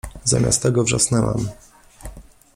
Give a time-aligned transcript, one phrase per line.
[0.23, 1.47] Zamiast tego wrzasnęłam